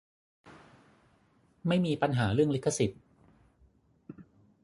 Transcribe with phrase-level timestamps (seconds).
[1.67, 3.01] ไม่มีปัญหาเรื่องลิขสิทธิ์